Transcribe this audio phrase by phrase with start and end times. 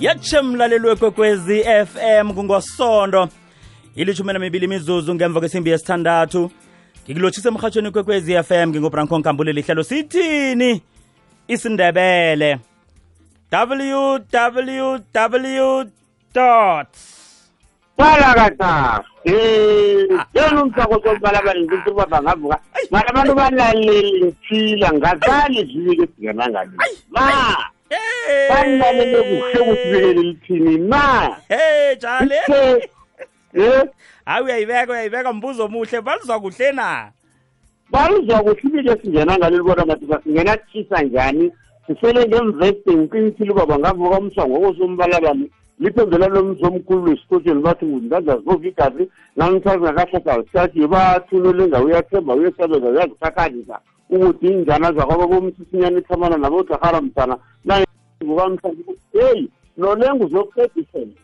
[0.00, 3.28] yatshe mlaleli wekwekwezi FM kungosondo
[3.94, 6.50] ilithumi mibili imizuzu ngemva kwesimbi yesithandathu.
[7.04, 10.82] Ngikulotshisa emhatshweni kwekwezi FM ngingobranko nkambuleli hlelo sithini?
[11.48, 12.58] Isindebele.
[13.52, 14.96] Www
[18.00, 20.26] balakathaba ah.
[20.34, 22.58] yona umsako sobalabani ukuthi uba bangavuka
[22.90, 26.72] mara abantu balalelethila ngazali vike esinganangani
[27.10, 27.28] ma
[28.48, 31.36] balilalele kuhle ukuthi belelelithini ma.
[32.00, 32.40] Jale.
[34.24, 37.10] Hayi uyayibeka uyayibeka mbuzo muhle baluzwa kuhle na?
[37.90, 41.52] Baluzwa kuhle ibike esingena ngaleli bona mathuba singena tshisa njani.
[41.86, 49.04] Sisele ngemvesting qinisile uba bangavuka umsangoko sombalabani liphendula lomzi omkhulu lwesikhotsheni bathi ngundanza zibova igazi
[49.36, 53.76] namhlanje nakahlasa zisiyathi bathunule ngawo uyathemba uyesebenza uyazikhakanisa
[54.10, 61.16] ukuthi injana zakwaba bomsisinyana ithamana nabodahara msana nangukamhlanje heyi nolenga uzokuqedisela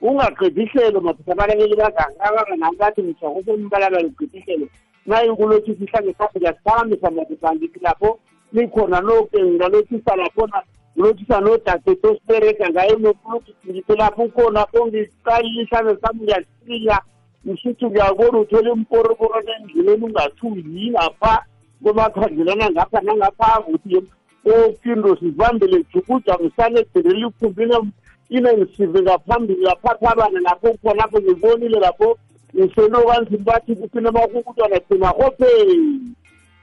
[0.00, 4.66] ungaqedihlelo madoda abalekeli bagangabanga nankathi msha kusembalabala uqedihlelo
[5.06, 8.18] nayinkulothisa ihlangesaphika siphakamisa madoda angithi lapho
[8.52, 10.62] likhona nokenga lothisa laphona
[10.98, 17.02] unoti sanotate tosipereka ngaye nokuti ndipo lapho ukhona kongeqalisana sami ngiyasila
[17.46, 21.44] usuthi uyabona uthole umporoporo endleleni ungathuli yingapha
[21.82, 24.02] komakhandelana ngapha nangapha ukuthi
[24.44, 27.92] okindo oh, sivambele jukuja msane edeleli ukhumbini
[28.28, 32.18] inensive ngaphambili laphathabane lapho khonapho ngibonile lapho
[32.54, 36.00] uselokanzima bathi kuphinamakukuntwana thina hopheni.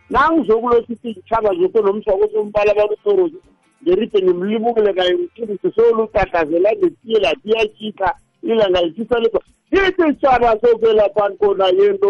[0.10, 3.38] Nangizokulo sithi ngitshaba zoke nomswakosombala balusorozi
[3.84, 9.40] ngeripeni mlimukile kayimthindisi solutatlazelane tiyela tiyatshika ilanga litshisa lipha
[9.72, 12.10] isitshana sokwelaphani kona yento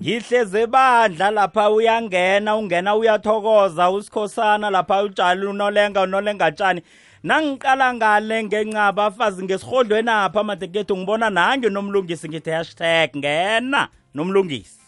[0.00, 6.82] ngihleze ebandla lapha uyangena ungena uyathokoza usikhosana lapha utshali unolenga unolenga tshani
[7.22, 14.85] nangiqala ngale ngenca abafazi ngesirhodlweni apha amateketu ngibona nange nomlungisi ngithi hashtag ngena nomlungisi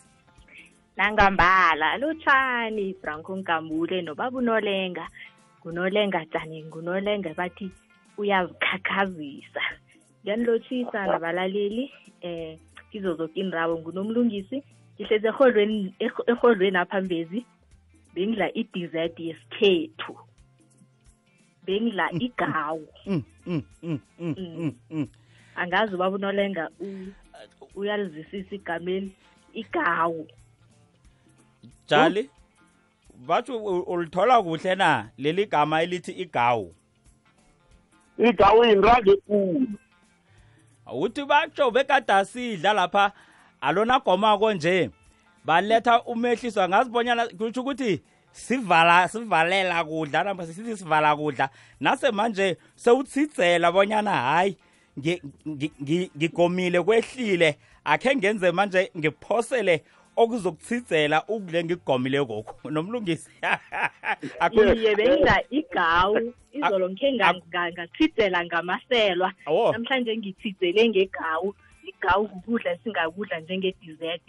[0.99, 5.09] nangambala lutshani franco nkambule nobaba unolenga.
[5.61, 6.65] Ngunolenga tjani?
[6.65, 7.71] Ngunolenga bathi
[8.19, 9.61] uyazikhakhazisa
[10.23, 11.91] ngiyanilotshisa nabalaleli?
[12.21, 12.59] Eh
[12.91, 14.63] kizo zoke indawo ngunomlungisi
[14.97, 15.95] ngihlezi eholweni
[16.27, 17.45] eholweni aphambezi
[18.15, 20.19] bengidla i-dessert yesikhethu.
[21.67, 22.89] Bengidla igawu.
[23.07, 23.63] Mm, mm,
[24.19, 25.07] mm, mm,
[25.57, 27.13] angazi ubaba unolenga u-
[27.75, 29.13] uyalizwisisa igameni
[29.53, 30.27] igawu
[31.89, 32.31] jali?
[33.27, 35.09] Batsho u- ulithola kuhle na?
[35.19, 36.75] Leli gama elithi igawu.
[38.19, 39.67] Igawu yinrage ekulu
[40.93, 43.13] uthi batsho bekade sidla lapha
[43.61, 44.91] alona gomako nje.
[45.45, 48.03] Baletha umehliswa ngazibonyana kutsho ukuthi
[48.33, 51.51] sivala sivalela kudla nampa sisithi sivala kudla.
[51.81, 54.57] Nase manje sewutshidzela bonyana hayi
[54.99, 57.59] ngi- ngi- ngi- ngigomile kwehlile.
[57.85, 59.85] Akhe ngenze manje ngiphosele
[60.23, 63.31] okuzokuthizela ukule ngigomile kokhu nomlungisi.
[64.45, 66.33] Akho- iye bengidla igawu.
[66.53, 69.33] Izolo ngikhe nga- nga- ngachithela ngamaselwa.
[69.47, 69.73] Awo.
[69.73, 71.55] namhlanje ngithizele ngegawu.
[71.89, 74.27] Igawu kukudla esingakudla njenge-dessert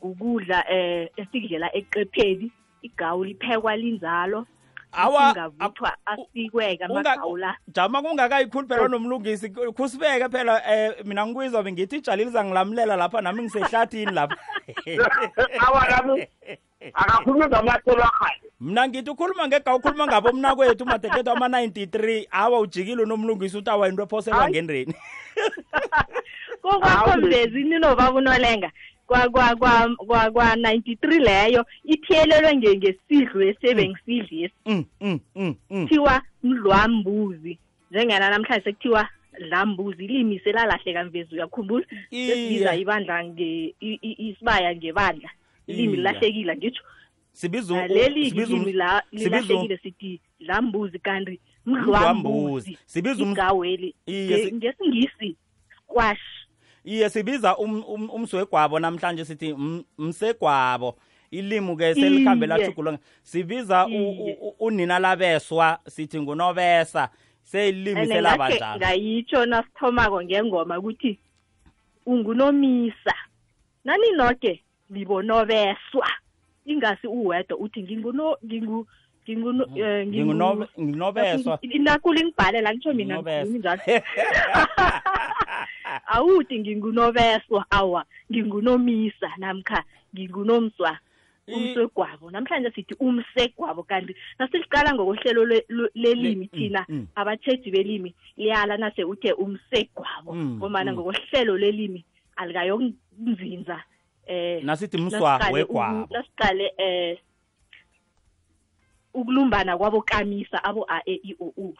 [0.00, 2.50] kukudla eh esikudlela eqepheli
[2.82, 4.46] igawu liphekwa linjalo.
[4.92, 9.48] Awa, singavuthwa asikweke unga- amagawu la jama kungakayikhulu phela nomlungisi.
[9.50, 14.36] Khusibeke phela eh mina ngikuyizwa bengithi ijali lizangilamulela lapha nami ngisehlathini lapha.
[15.66, 16.26] Awa nami
[16.94, 18.36] akakhulume ngamaselo akhaya.
[18.60, 23.88] Mna ngithi ukhuluma ngega ukhuluma ngabo mna kwethu matekethu ama-93 awa ujikile unomlungisi uthi awa
[23.88, 24.52] into ephoselwa Hayi.
[24.52, 24.94] ngendreni
[26.62, 28.70] kokwakho Hawu, mvezi ninobaba unolenga?
[29.10, 35.54] Kwa kwa kwa kwa kwa 93 leyo ithiyelelwe nge- ngesidlo esebengisidli esi Mm, mm, mm,
[35.82, 37.58] kuthiwa mdlwambuzi.
[37.90, 39.08] Njengana namhlanje sekuthiwa
[39.48, 41.86] dlambuzi ilimi selalahleka mvezi uyakhumbula?
[42.10, 45.30] Sesibiza ibandla nge isibaya ngebandla.
[45.66, 45.96] Ilimi Iye.
[45.96, 46.82] lilahlekile ngitsho.
[47.32, 48.30] Sibiza Ah, leli
[48.72, 52.78] la lilahlekile sithi dlambuzi kanti Mdlwambuzi.
[52.86, 53.32] Sibiza um-
[54.06, 55.36] si- ngesingisi
[55.76, 56.20] squash.
[56.90, 60.96] Iye sibiza um- um- umswegwabo namhlanje sithi m- msegwabo.
[61.30, 63.86] Ilimu ke selikhambe lathugulwa sibiza
[64.58, 67.08] unina labeswa sithi ngunobesa.
[67.42, 68.78] Seyilimi ene selaba ngakhe njalo.
[68.78, 71.18] ngayitsho nasithomako ngengoma ukuthi
[72.06, 73.14] ungunomisa.
[73.84, 74.62] Nani noke?
[74.90, 76.08] Libonobeswa
[76.66, 78.86] ingasi uwedwa uthi nginguno ngingu
[79.26, 83.80] eh, Nginguno- nginobeswa nakule ngibhalela ngitsho mina njalo
[86.10, 89.84] awuthi ngingunobeswa awa ngingunomisa namkha
[90.14, 90.98] ngingunomswa
[91.50, 92.30] umsegwabo.
[92.30, 97.06] Namhlanje sithi umsegwabo kanti nasiliqala ngokohlelo le- le- lelimi Le- mm, thina mm.
[97.14, 102.04] abatsheji belimi liyala nase uthe umsegwabo Mm, ngomana ngokohlelo lelimi
[102.36, 103.82] alikayonzinza
[104.26, 106.06] eh nasithi mswa wegwabo.
[106.10, 107.18] nasiqale eh
[109.14, 111.74] ukulumbana kwabo kamisa abo a e i o u.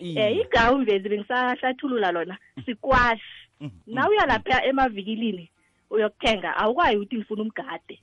[0.00, 3.22] Eh igawu mvezi bengisahlathulula lona sikwash
[3.60, 5.50] Mm, na uya lapha emavikilini
[5.90, 8.00] uyokuthenga awukwayi ukuthi ngifuna umgade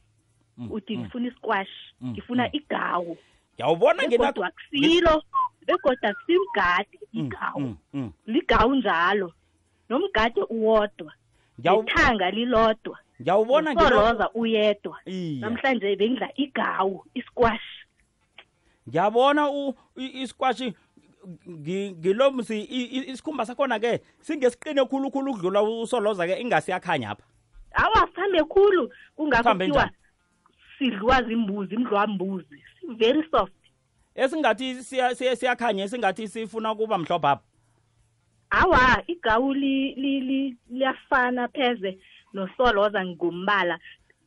[0.58, 1.02] mm, uthi mm.
[1.02, 1.70] ngifuna isikwash
[2.06, 3.18] ngifuna igawu.
[3.58, 5.24] Yawubona begodwa akusilo
[5.68, 7.76] begodwa akusimgade igawu.
[8.26, 9.34] Ligawu njalo.
[9.90, 11.14] Nomgade uwodwa
[11.58, 15.00] nethanga lilodwa ngiyawubona usoloza uyedwa.
[15.40, 17.84] Namhlanje bengidla igawu isikwash
[18.90, 20.74] ngiyabona isikwashi
[21.50, 27.24] ngilomsi i- i- isikhumba sakhona ke singesiqine khulukhulu ukudlula usoloza ke ingasiyakhanya apha.
[27.74, 28.90] Awa sihambe khulu.
[29.16, 29.98] Kungakho Sihambe kuthiwa njani?
[30.78, 32.58] sidliwa zimbuzi mdlwambuzi
[32.98, 33.54] very soft.
[34.16, 37.44] Esingathi siya- siya- siyakhanya esingathi sifuna ukuba mhlophe apha.
[38.50, 41.98] Awa igawu li- li- li- liyafana pheze
[42.34, 43.80] nosoloza ngombala.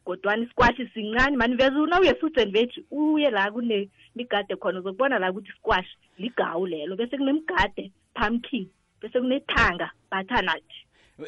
[0.07, 1.37] Kodwana isikwashi sincane.
[1.37, 6.97] Mani veze una and veg uye la kunemigade khona uzokubona la ukuthi isikwashi ligawu lelo.
[6.97, 8.69] Bese kunemigade pumpkin
[9.01, 10.65] bese kunethanga butternut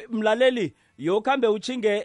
[0.09, 2.03] mlaleli yokhambe uchinge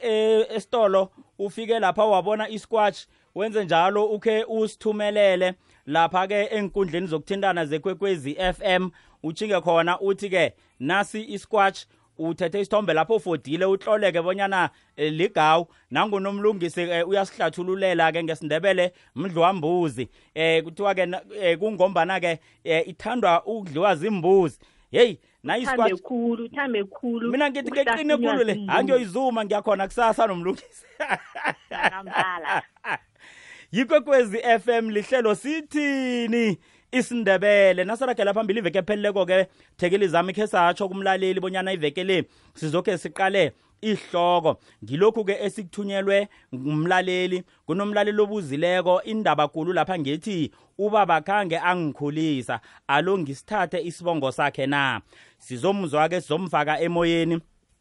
[0.50, 2.98] esitolo ufike lapha wabona isquatch
[3.34, 5.54] wenze njalo ukhe usithumelele
[5.86, 8.90] lapha ke enkundleni zokuthintana zekwekwezi FM
[9.22, 11.84] uchinge khona uthi ke nasi isquatch
[12.18, 15.66] uthethe isithombe lapho ufodile uhloleke bonyana eh, ligawu.
[15.90, 23.46] Nangunomlungisi eh, uyasihlathululela ke ngesindebele mdlwambuzi eh kuthiwa ke na- eh, kungombana ke eh, ithandwa
[23.46, 24.58] ukudliwa zimbuzi
[24.90, 27.30] hey na thambe isquatch khulu thambe khulu.
[27.30, 28.60] Mina ngithi keqine khulu le.
[28.68, 30.86] angiyoyizuma ngiyakhona kusasa nomlungisi.
[31.72, 32.62] Ngiyambala.
[33.72, 36.58] yikwekwezi FM lihlelo sithini?
[36.98, 37.84] Isindebele.
[37.84, 39.46] Nasaragela phambili iveke epheleleko ke
[39.76, 42.24] thekeli zami khe satsho kumlaleli bonyana iveke le
[42.54, 43.52] sizokhe siqale
[43.82, 44.56] ihloko.
[44.84, 53.82] Ngilokhu ke esikuthunyelwe ngumlaleli kunomlaleli obuzileko indaba kulu lapha ngethi ubaba khange angikhulisa alo ngisithathe
[53.82, 55.00] isibongo sakhe na?
[55.38, 57.40] Sizomzwa ke sizomfaka emoyeni.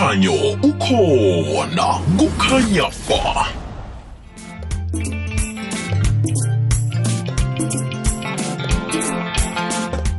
[0.00, 3.46] Umkhanyo ukhona kukhanya ba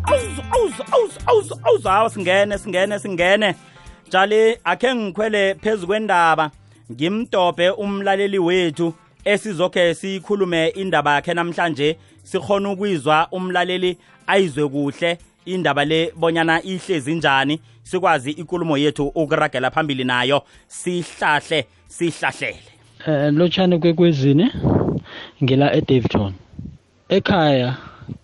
[0.06, 3.00] awuzu awuzu awuzu awuzu awuzu hawa singene singene.
[3.00, 3.56] Singene
[4.08, 6.52] njali akhe ngikhwele phezu kwendaba
[6.92, 8.94] ngimdobhe umlaleli wethu
[9.26, 13.98] esizokhe sikhulume indaba yakhe namhlanje sikhona ukuyizwa umlaleli
[14.28, 17.62] ayizwe kuhle indaba le bonyana ihlezi njani.
[17.84, 22.60] Sikwazi inkulumo yethu ukuragela phambili nayo sihlahle sihlahlele
[23.08, 24.52] Eh lotshani kwekwezini
[25.44, 26.34] ngila eDaveyton.
[27.10, 27.78] Ekhaya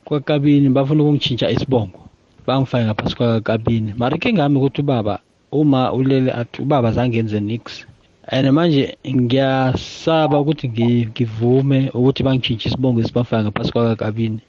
[0.05, 1.99] kwakabini bafuna ukungitshintsha isibongo.
[2.47, 3.93] Bangifake ngaphasi kwakabini.
[3.97, 5.19] Mara ke ngami ukuthi ubaba
[5.51, 7.85] uma ulele athi ubaba zangenze nix.
[8.27, 14.39] And manje ngiyasaba ukuthi ngi- ngivume ukuthi bangitshintshe isibongo esibafaka ngaphasi kwakabini.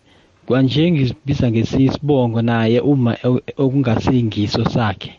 [0.49, 5.13] Kwanje ngizibiza ngesisibongo naye uma e- okungasingiso sakhe.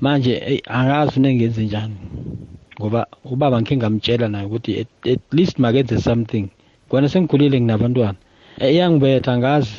[0.00, 1.96] Manje ey, angazi nengenze njani.
[2.80, 3.00] ngoba
[3.32, 6.48] ubaba ngikhe ngamtshela naye ukuthi at, at least makenze something
[6.88, 8.16] kwana sengikhulile nginabantwana
[8.58, 9.74] Eh, iyangibetha ngazi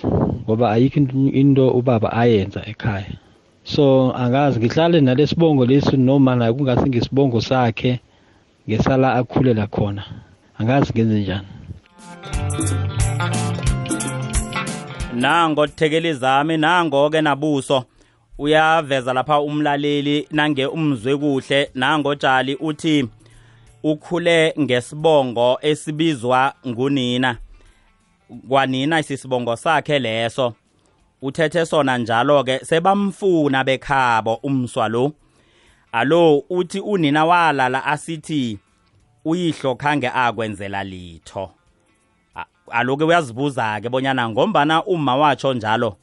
[0.46, 3.10] ngoba ayikho into- into ubaba ayenza ekhaya
[3.74, 7.91] so angazi ngihlale nalesibongo lesi noma naye kungasi ngesibongo sakhe
[8.70, 10.03] ngesala akhulela khona
[10.60, 11.48] angazi ngenze njani
[15.13, 17.86] nango thekeli zami nango-ke nabuso.
[18.38, 21.72] Uyaveza lapha umlaleli nange umzwe kuhle.
[21.75, 23.08] Nango tshali uthi
[23.84, 27.38] ukhule ngesibongo esibizwa ngunina.
[28.50, 30.53] Kwanina isisibongo sakhe leso.
[31.22, 35.12] Uthethe sona njalo-ke sebamfuna bekhabo umswa lo.
[35.91, 38.60] Alo uthi unina walala asithi
[39.25, 41.51] uyihlo khange akwenzela litho
[42.70, 45.96] aloke uyazibuza-ke bonyana ngombana uma watsho njalo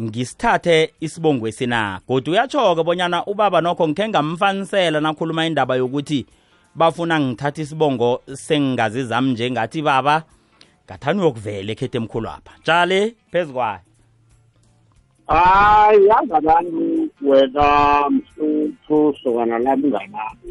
[0.00, 6.26] ngisithathe isibongo esina kodwa uyatsho-ke bonyana ubaba nokho ngikhe ngamfanisela nakhuluma indaba yokuthi
[6.74, 10.24] bafuna ngithatha isibongo sengingazi zami njengathi baba
[10.86, 13.80] ngathani uyokuvela ekhethe emkhulu apha tshale phezu kwayo.
[15.26, 17.66] Hayi yazi abantu wena
[18.10, 20.50] mhluthu sokana lami nganami.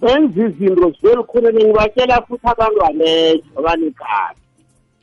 [0.00, 4.41] Benza izinto zivelikhulele ngibatshela futhi abantu alejo banekati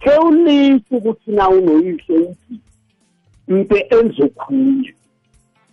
[0.02, 2.56] khe ulise ukuthi na unoyihle uthi
[3.48, 4.94] mnte enzokhunye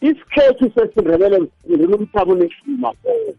[0.01, 3.33] isikhethu sesindebele sifundela umthabo nehluma koko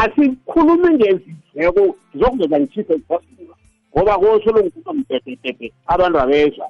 [0.00, 1.82] asikhulumi ngezindleko
[2.18, 3.54] zokuveza ngitshise zifasula
[3.92, 6.66] ngoba kosho lo ngikuka mtepetepe abantu abezwa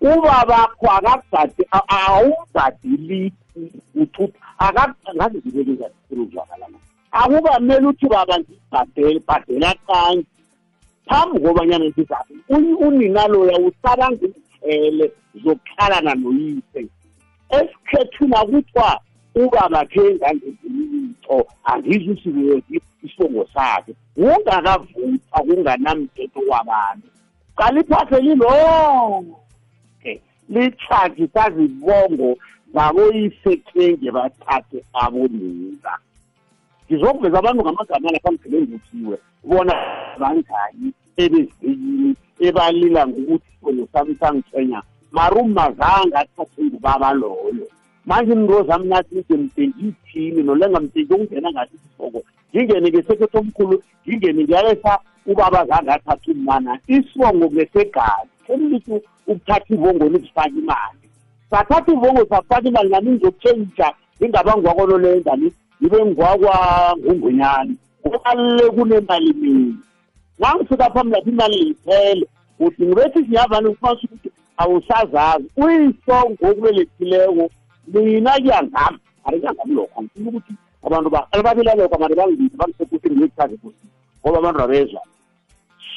[0.00, 3.62] ubabakho akagadi awugadilisi
[4.02, 6.78] uthutha akazi zibekezazisiruzakalana
[7.12, 10.39] akukamele uthi baba ngibhadele bhadela kanje
[11.06, 12.34] phambi kobanyana ngizazi
[12.86, 15.12] unina loya usaba ngizithele
[15.44, 16.86] zokukhalana noyise.
[17.50, 19.00] Esikhethwini akuthiwa
[19.34, 23.92] ubaba khe ngangezilitho angizwe isibeki isibongo sakhe.
[24.16, 27.08] Ungakavuthwa kunganamthetho kwabantu
[27.56, 30.12] qaliphase lilonke
[30.48, 32.36] lithathe sazibongo
[32.74, 35.92] zaboyisekhenge bathathe abonina.
[36.90, 39.74] ngizokuveza abantu ngamagama lapha mgilenduthiwe bona
[40.18, 44.82] zanjani ebezekini ebalila ngokuthi sona sami sangithwenya
[45.12, 47.66] mara umazange athathwe ngubaba loyo.
[48.06, 52.20] Manje imntu zami nathi nide mtengiyithini nolengamtengi okungena ngathi isoko
[52.50, 58.34] ngingene ngesekhetho omkhulu ngingene ngiyalesa ubaba zange athatha umana isongo ngesegazi.
[58.46, 61.06] Selithi ukuthatha ivongoni kufaka imali.
[61.50, 63.88] Sathatha ivongo safaka imali nami ngizokutshentsha
[64.20, 66.56] ingabangwakono leyo ndani ngibe ngwakwa
[66.98, 69.74] ngungwenyani kubalule kunemali mina
[70.38, 72.26] nangifika phambi lapho imali iphele.
[72.60, 75.46] Uthi ngibethi siyavane ngifasa ukuthi awusazazi.
[75.56, 77.50] Uyisongo okubelethileko
[77.92, 78.98] mina kuyangami.
[79.24, 80.00] Arikangami lokho.
[80.00, 83.86] Angifuna ukuthi abantu bababili lokho mari bangibize bangisekuthi ngiyekuthaze kuthi
[84.20, 85.00] ngoba abantu babezwa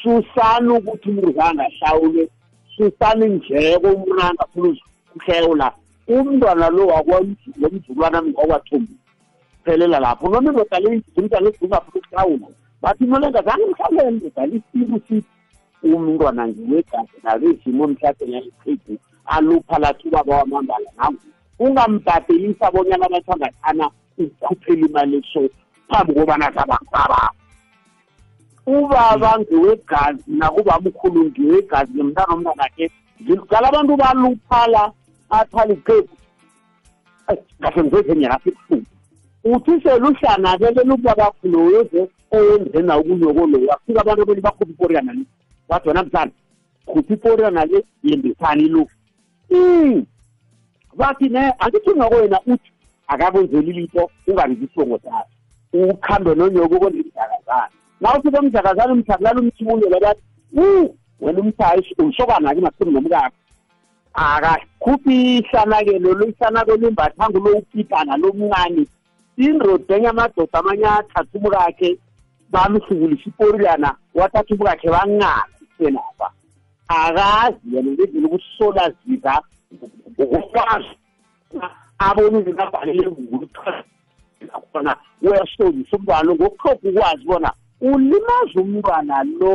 [0.02, 2.28] susani ukuthi umuntu zangahlawule
[2.76, 4.76] susani indleko umuntu angafuna
[5.16, 5.72] ukuhlewula
[6.08, 8.94] umntwana lo wakwamzulwana wakwathombi
[9.64, 10.28] phelela lapho.
[10.28, 12.48] Noma indoda le umntwana esingafuna ukuhlawula
[12.82, 15.24] bathi mina ngazange mhlawulele ndoda lisibu sithi
[15.82, 21.20] umntwana ngiwegazi nalo izimo mhlawumbe yaliqhigu alupha lathi ubaba wamambala nangu.
[21.58, 25.48] Ungambhadelisa bonyana bathangathana ukukhuphela imali so
[25.88, 27.30] phambi kobana sabakubaba
[28.66, 32.90] ubaba ngewegazi nakuba mkhulu ngewegazi nemntana omntanakhe
[33.22, 34.92] ngala abantu baluphala
[35.30, 36.14] athala iqebu
[37.60, 38.93] kahle
[39.44, 45.12] ngizezenyaka sebuhlungu uthi seluhlanakele lubabakho loyo owenze nawo kunyoko loyo afika abantu abeli bakhupha iporiyana
[45.12, 45.24] le.
[45.68, 46.30] Bathi wena mzana
[46.86, 48.86] khupha iporiyana le yembisani lo.
[50.96, 52.70] Bathi ne angithi ngakwena uthi
[53.06, 55.28] akakwenzeli lito ungabizi isibongo sakhe.
[55.72, 57.68] Ukhambe nonyoko konimdakazana
[58.00, 60.22] na ufika umdakazana umthakulala umthimulelo bathi
[60.56, 63.36] u wena umthayi umsokana-ke masini nomkakho
[64.14, 68.86] akakhuphi ihlanakelo lo ihlanakelo imbathanga lo ukipana lomncane
[69.36, 71.98] indoda enye amadoda amanye athatha umkakhe
[72.52, 76.28] bamhlubulisa iporilana wathatha umkakhe bancana senapha
[76.88, 79.42] akazi yena ngendlela ukusola zika
[80.20, 80.94] ngokwazi.
[81.98, 83.10] Abone izinto abhalele
[84.72, 87.50] khona uyasozisa umntwana ngokuhlopha ukwazi bona
[87.80, 89.54] ulimaza umntwana lo.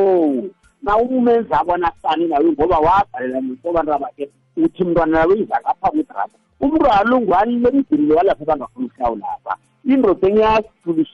[0.81, 7.03] Na umenza bona fani nawe ngoba wabhalela nesobantu abakhe uthi mntwana nawe izakapha kwedrada umntwana
[7.09, 9.53] lo ngwalile emdinile walapha bangafuna ukuhlawulapha
[9.93, 11.05] indoda enyazikhulu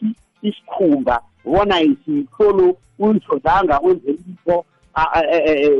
[0.41, 4.65] isikhumba wona isikhulu uyidlodanga wenzela into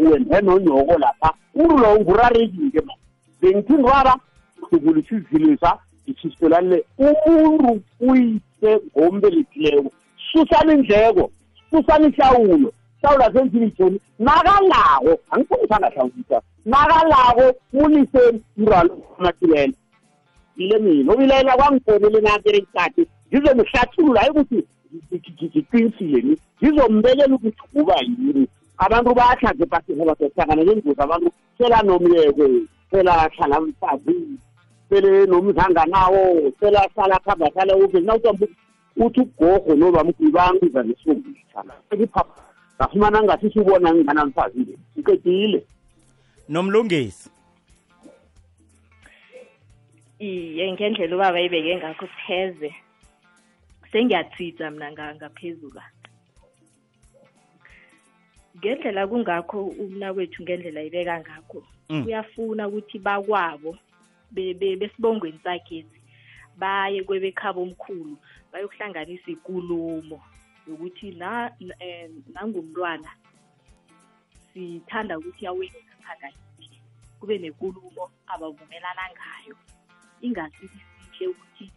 [0.10, 1.34] wenze nonyoko lapha.
[1.56, 2.94] Ulo ngurarekile ma.
[3.42, 4.20] Bengithi ngibaba
[4.62, 9.92] mhlukulu isizilisa isisipelalile umuntu uyise ngombelethileko
[10.32, 11.32] susana indleko
[11.70, 12.74] susana ihlawulo.
[13.02, 19.74] Hlawula senzile ijoni nakalako angifungisanga hlawulisa nakalako muliseni uralo amatilela
[20.58, 21.14] ngizile mina.
[21.14, 24.64] Ubilayela kwangifonele nakere ikati ngizomhlathulula hayi ukuthi
[25.14, 28.48] ngiqinisile ni ngizombekela ukuthi uba yini?
[28.78, 34.16] Abantu bayahlaze basihoba sehlangana nengozi abantu sela nomyeke sela hlala mfazi
[34.90, 38.48] sele nomzanganawo sela hlala khamba hlala uve nawutambe
[38.98, 42.42] uthi ugogo nobamkhulu bangiza nesungisa ngiphapha
[42.78, 45.64] ngafumana ngathi siubona nginganamfazi nje ngiqedile
[46.50, 47.35] nomlungisi.
[50.20, 52.76] Iye ngendlela ubaba ibeke ngakho pheze.
[53.92, 55.82] Sengiyathitha mina nga- ngaphezulu
[58.58, 61.64] ngendlela kungakho umnakwethu ngendlela ibeka ngakho.
[61.90, 62.06] Mm.
[62.06, 63.78] uyafuna ukuthi bakwabo
[64.32, 66.02] be- be- besibongweni sakhezi
[66.58, 68.18] baye kwebekhabo omkhulu
[68.52, 70.18] bayokuhlanganisa ikulumo
[70.68, 71.14] yokuthi
[71.80, 73.12] eh, nangumntwana
[74.50, 76.82] sithanda ukuthi awele ngaphakathi
[77.20, 79.56] kube nekulumo abavumelana ngayo.
[80.22, 80.80] Ingasithi
[81.12, 81.72] sihle ukuthi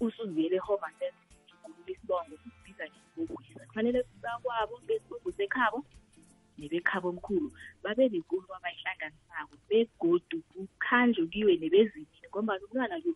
[0.00, 1.14] usuziyele home affairs
[1.48, 5.84] ikhuluma isibongo sisibiza ngesibongisa kufanele bakwabo besibongo sekhabo
[6.58, 13.12] nebekhabo omkhulu babe nekulumo abayihlanganisako begodu kukhanjwe kiwe nebezimini ngoba umntwana lo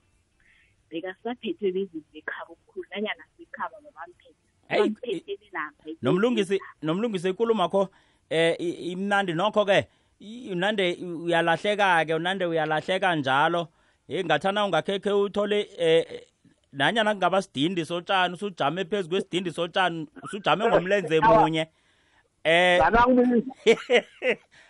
[0.90, 4.34] bekasaphethwe bezini bekhabo omkhulu nanyana bekhaba babamphethe
[4.68, 7.88] Hey, bamphethele lapha nomlungisi nomlungisi ikulumo kho
[8.30, 9.86] eh i- imnandi nokho ke i-
[10.52, 13.68] unande uyalahleka ke unande uyalahleka njalo.
[14.08, 16.06] Hey ngathana ungakhekhe uthole eh
[16.72, 21.66] nanyana kungaba sidindi sotshani usujame phezu kwesidindi sotshani usujame ngomlenze munye.
[22.44, 23.52] Eh zanangumisa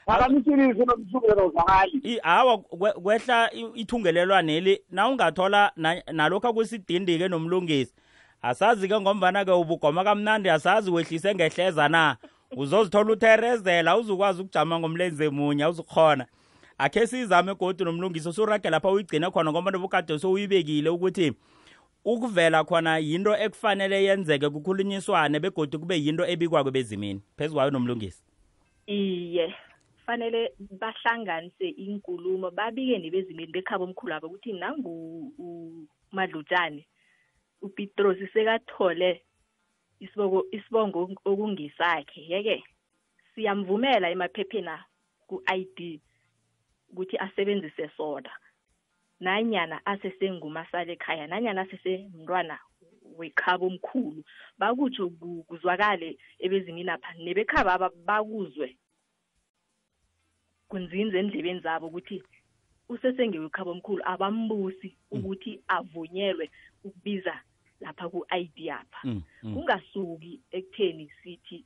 [0.07, 7.29] phakamisiliso nomsukelo uzakali i hawa kwe- kwehla i- ithungelelwaneli na ungathola na- nalokhu akusidindi ke
[7.29, 7.95] nomlungisi
[8.43, 12.17] asazi ke ngombana ke ubugoma kamnandi asazi wehlise ngehleza na.
[12.57, 16.27] Uzozithola utherezela uzukwazi ukujama ngomlenze munye awuzukhona
[16.79, 21.33] akhe sizame godu nomlungisi usurage lapha uyigcine khona ngoba nobukade sowuyibekile ukuthi
[22.05, 28.23] ukuvela khona yinto ekufanele yenzeke kukhulunyiswane begodu kube yinto ebikwako bezimini phezu kwayo nomlungisi.
[28.87, 29.55] Iye
[30.07, 34.93] fanele bahlanganise inkulumo babike nebezimini bekhaba omkhulu abo ukuthi nangu
[36.13, 36.87] umadlutshane
[37.63, 39.21] upitrosi sekathole
[40.01, 42.21] isibongo isibongo okungisakhe.
[42.33, 42.65] Yeke
[43.35, 44.75] siyamvumela emaphephena
[45.29, 45.79] ku-ID
[46.91, 48.33] ukuthi asebenzise soda.
[49.21, 52.57] Nanyana asesengumasala ekhaya nanyana asesemntwana
[53.19, 54.23] wekhaba omkhulu
[54.59, 58.77] bakutsho ku- kuzwakale ebezimini apha nebekhaba aba bakuzwe
[60.69, 62.23] kunzinze endlebeni zabo ukuthi
[62.89, 66.47] usesengewekhaba omkhulu abambusi ukuthi avunyelwe
[66.87, 67.35] ukubiza
[67.81, 69.01] lapha ku-ID apha.
[69.05, 71.65] Mm, mm, kungasuki ekutheni sithi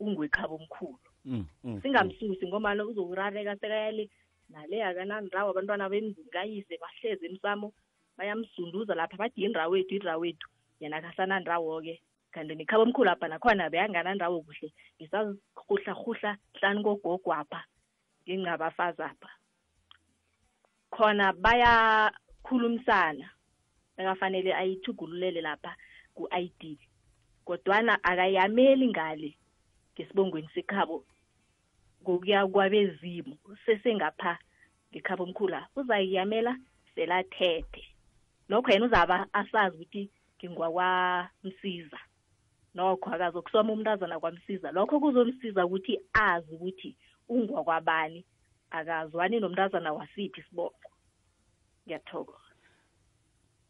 [0.00, 0.98] ungwekhaba omkhulu.
[1.24, 4.10] Mm, mm, singamsusi ngomana uzokurareka sekayale
[4.50, 7.72] nale akanandawo abantwana bemzini kayise bahleze emsamo
[8.16, 10.48] bayamsunduza lapha bathi yindawo wethu indawo wethu
[10.80, 12.00] yena akasanandawo-ke
[12.32, 14.72] kanti nekhaba omkhulu apha nakhona beyanganandawo kuhle.
[14.96, 17.60] Ngisarhuhlahruhla hlani kogogwapha
[18.24, 19.30] ngingabafazi apha.
[20.90, 23.26] Khona bayakhulumisana
[23.96, 25.72] bekafanele ayithugululele lapha
[26.16, 26.62] ku-ID
[27.44, 29.30] kodwana akayameli ngale
[29.92, 31.04] ngesibongweni sekhabo
[32.02, 34.38] ngokuya kwabezimu sesengapha
[34.90, 36.52] ngekhaba omkhula uzayiyamela
[36.94, 37.84] selathethe
[38.48, 40.02] nokho yena uzaba asazi ukuthi
[40.36, 42.00] ngingwakwamsiza
[42.74, 44.72] nokho akazokusoma umntazana kwamsiza.
[44.72, 46.96] Lokho kuzomsiza ukuthi azi ukuthi
[47.28, 48.24] ungwakwabani
[48.70, 50.90] akazwani nomntazana wasiphi isibongo.
[51.84, 52.41] Ngiyathokoza.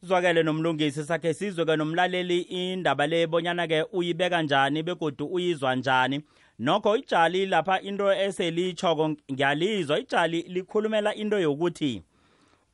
[0.02, 6.22] Zwakele nomlungisi sakhe sizwe-ke nomlaleli indaba le bonyana-ke uyibeka njani begodu uyizwa njani.
[6.58, 12.02] Nokho ijali lapha into eselitshoko ngiyalizwa ijali likhulumela into yokuthi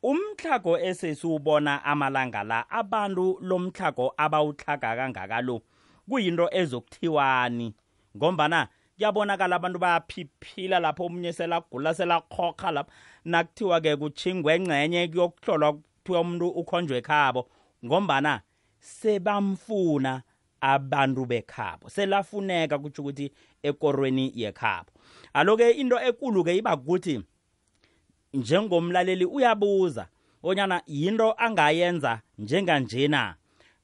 [0.03, 5.61] umtlhago esesiwubona amalanga la abantu lomtlhago abawutlhaga kangaka lo
[6.09, 7.73] kuyinto ezokuthiwani.
[8.17, 12.91] Ngombana kuyabonakala abantu bayaphiphila lapho omunye selagula selakhokha lapha
[13.25, 17.47] nakuthiwa-ke kutshingwe engcenye kuyokuhlolwa kuthiwa umuntu ukhonjwe ekhabo
[17.85, 18.41] ngombana
[18.79, 20.21] sebamfuna
[20.61, 23.31] abantu bekhabo selafuneka kutsho ukuthi
[23.63, 24.91] ekorweni yekhabo.
[25.33, 27.21] Alo-ke into ekulu-ke iba kuthi
[28.33, 30.07] njengomlaleli uyabuza
[30.43, 33.35] onyana yinto angayenza njenganjena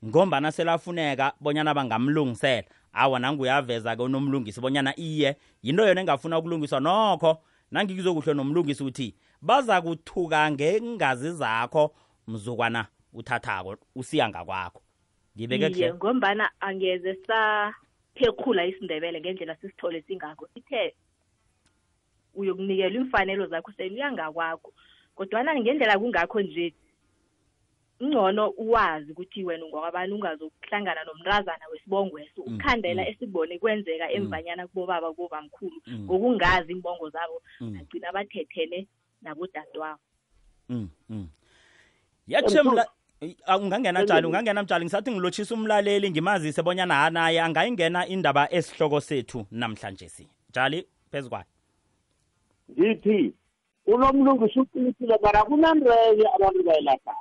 [0.05, 2.67] ngombana selafuneka bonyana bangamlungisela.
[2.93, 10.51] Awa nanguyaveza-ke unomlungisi bonyana iye yinto yona engafuna ukulungiswa nokho nangikuzokuhle nomlungisi uthi baza kuthuka
[10.51, 11.91] ngengazi zakho
[12.27, 14.81] mzukwana uthathako usiya ngakwakho
[15.37, 17.73] ngibeke iye kuhle ngombana angeze sa
[18.15, 20.95] phekhula isindebele ngendlela sisithole singakho sithe
[22.35, 24.73] uyokunikelwa imfanelo zakho seni uyangakwakho
[25.15, 26.73] kodwana ngendlela kungakho nje
[28.03, 33.07] ngcono uwazi ukuthi wena ungwakwabani ungazokuhlangana nomntazana wesibongweso Mm, ukukhandela mm.
[33.09, 36.03] esibone kwenzeka emvanyana kubobaba kubobamkhulu Mm.
[36.03, 37.73] ngokungazi iimbongo zabo Mm.
[37.73, 38.87] bagcina bathethene
[39.21, 39.99] nabodadewabo
[40.69, 41.27] Mm, mm.
[42.27, 42.85] Yatshe mla
[43.45, 49.45] Ah, ungangena njalo ungangena mjali ngisathi ngilotshisa umlaleli ngimazise bonyana hanaye angayingena indaba esihloko sethu
[49.51, 50.27] namhlanje si.
[50.49, 51.45] Njali phezu kwayo
[52.71, 53.33] ngithi
[53.85, 57.15] unomlungisi uqinisile mara kunandreke abantu bayilahla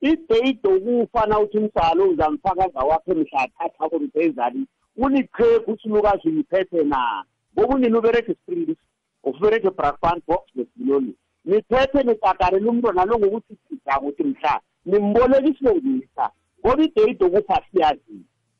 [0.00, 7.24] idate okufana uthi msalo uzamfakaza wakhe mhla athatha komphezali uliqhegu usilukazi uyiphethe na?
[7.58, 8.78] Ngokunini ubereke springs
[9.24, 11.14] ubereke brakpan box nesiloni
[11.48, 14.54] niphethe nikakarela umntwana lo ngokuthi sidla ukuthi mhla
[14.88, 16.24] nimboleka isilungisa.
[16.60, 18.16] Ngoba idate okufa siyazi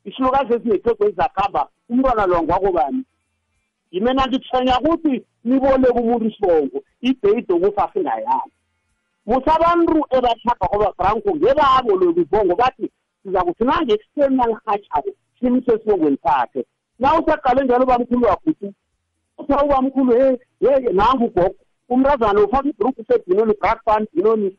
[0.07, 3.01] isilukazi esineqhegu ezizakhamba umntwana lo ngwakobani
[3.91, 6.77] yimena ngithenya ukuthi niboleke umuntu isibongo
[7.09, 8.55] idate okufa singayazi
[9.27, 12.85] musa abantu ebatlhaga ngoba franco ngebaboleka ibongo bathi
[13.21, 16.61] siza kuthi nangekuseni nalirhatshako simse esibongweni sakhe.
[16.99, 18.67] Na usaqale njalo ubamkhulu waguthi
[19.37, 20.27] utha ubamkhulu he
[20.63, 21.55] ye nangu ugogo.
[21.89, 24.57] Umntazana ufaka ibruku usedinoni brakfan dinoni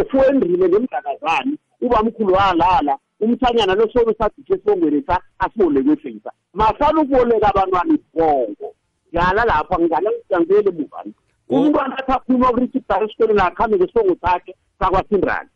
[0.00, 7.94] ofuendrile ngemdakazane ubamkhulu walala umthanyana lo sobe sadishe esibongweni sa asiboleke efeyisa masala ukuboleka abantwana
[7.94, 8.68] isibongo
[9.14, 11.12] ngala lapha ngala ngangiyele buvani
[11.48, 15.50] umntwana athi akhuluma kurichibhara esikoleni akhambe ngesibongo sakhe sakwathindani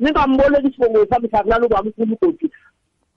[0.00, 2.50] ningamboleki isibongo sami sakulala ubamkhulu ugodi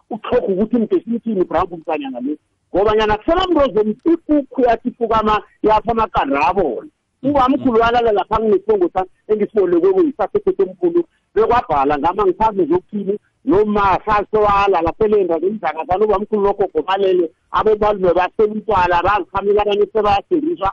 [0.10, 2.38] utlhoga ukuthi mdesinithini branko mntanyana le
[2.76, 6.90] ngobanyana kusela mntu ikukhu yathi ifukama yapha amakandrabona
[7.24, 11.02] ubamkhulu walala lapha nginesibongo sami engisibolekwe kuyisasekhethe omkhulu
[11.36, 19.62] bekwabhala ngama ngiphambe zokuthini nomahla sewalala selenda nemzakazana ubamkhulu nogogo balele abobalume basela utwala bazikhamela
[19.62, 20.72] abanye sebayaseriswa